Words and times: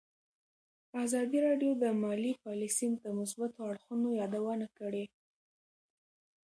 ازادي 1.03 1.39
راډیو 1.47 1.71
د 1.83 1.85
مالي 2.01 2.33
پالیسي 2.45 2.87
د 3.03 3.05
مثبتو 3.19 3.59
اړخونو 3.71 4.07
یادونه 4.21 4.65
کړې. 4.79 5.05